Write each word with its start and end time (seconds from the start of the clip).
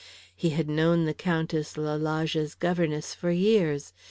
He 0.35 0.49
had 0.49 0.67
known 0.67 1.05
the 1.05 1.13
Countess 1.13 1.77
Lalage's 1.77 2.55
governess 2.55 3.13
for 3.13 3.29
years. 3.29 3.93